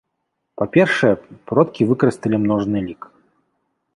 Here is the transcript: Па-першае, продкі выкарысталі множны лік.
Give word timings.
Па-першае, 0.59 1.09
продкі 1.51 1.87
выкарысталі 1.91 2.41
множны 2.45 2.79
лік. 2.89 3.01